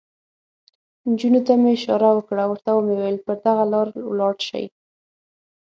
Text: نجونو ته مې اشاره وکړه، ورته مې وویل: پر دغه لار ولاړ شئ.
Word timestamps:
نجونو 1.09 1.39
ته 1.47 1.53
مې 1.61 1.69
اشاره 1.75 2.09
وکړه، 2.15 2.43
ورته 2.47 2.69
مې 2.85 2.93
وویل: 2.97 3.17
پر 3.25 3.35
دغه 3.45 3.63
لار 3.71 3.87
ولاړ 4.09 4.35
شئ. 4.47 4.65